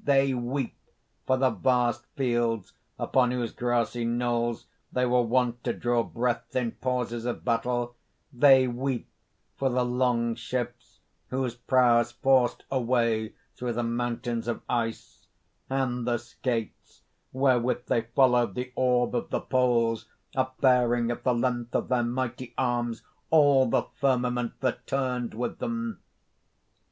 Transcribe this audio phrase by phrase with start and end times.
[0.00, 0.76] "They weep
[1.26, 6.70] for the vast fields upon whose grassy knolls they were wont to draw breath in
[6.80, 7.96] pauses of battle;
[8.32, 9.08] they weep
[9.56, 11.00] for the long ships
[11.30, 15.26] whose prows forced a way through the mountains of ice;
[15.68, 17.02] and the skates
[17.32, 20.06] wherewith they followed the orb of the poles,
[20.36, 25.98] upbearing at the length of their mighty arms all the firmament that turned with them."